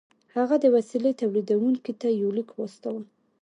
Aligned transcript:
هغه 0.35 0.55
د 0.63 0.65
وسيلې 0.75 1.11
توليدوونکي 1.21 1.93
ته 2.01 2.07
يو 2.21 2.29
ليک 2.37 2.49
واستاوه. 2.53 3.01